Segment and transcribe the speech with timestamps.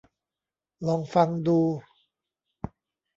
[0.87, 1.59] ลองฟังดู